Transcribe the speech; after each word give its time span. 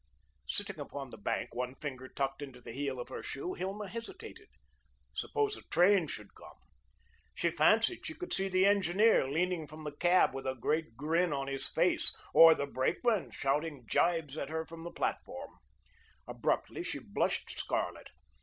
Sitting 0.47 0.79
upon 0.79 1.11
the 1.11 1.17
bank, 1.19 1.53
one 1.53 1.75
finger 1.75 2.07
tucked 2.07 2.41
into 2.41 2.59
the 2.59 2.71
heel 2.71 2.99
of 2.99 3.09
her 3.09 3.21
shoe, 3.21 3.53
Hilma 3.53 3.87
hesitated. 3.87 4.47
Suppose 5.13 5.55
a 5.55 5.61
train 5.69 6.07
should 6.07 6.33
come! 6.33 6.57
She 7.35 7.51
fancied 7.51 8.07
she 8.07 8.15
could 8.15 8.33
see 8.33 8.47
the 8.49 8.65
engineer 8.65 9.27
leaning 9.29 9.67
from 9.67 9.83
the 9.83 9.91
cab 9.95 10.33
with 10.33 10.47
a 10.47 10.55
great 10.55 10.97
grin 10.97 11.31
on 11.31 11.45
his 11.45 11.67
face, 11.69 12.15
or 12.33 12.55
the 12.55 12.65
brakeman 12.65 13.29
shouting 13.29 13.85
gibes 13.85 14.39
at 14.39 14.49
her 14.49 14.65
from 14.65 14.81
the 14.81 14.89
platform. 14.91 15.59
Abruptly 16.27 16.81
she 16.81 16.97
blushed 16.97 17.51
scarlet. 17.59 18.09